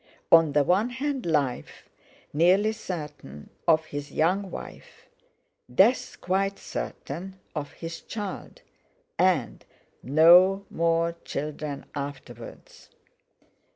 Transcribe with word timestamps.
On 0.31 0.53
the 0.53 0.63
one 0.63 0.89
hand 0.89 1.27
life, 1.27 1.87
nearly 2.33 2.71
certain, 2.71 3.51
of 3.67 3.85
his 3.85 4.11
young 4.11 4.49
wife, 4.49 5.05
death 5.71 6.19
quite 6.19 6.57
certain, 6.57 7.39
of 7.53 7.73
his 7.73 8.01
child; 8.01 8.63
and—no 9.19 10.65
more 10.71 11.15
children 11.23 11.85
afterwards! 11.93 12.89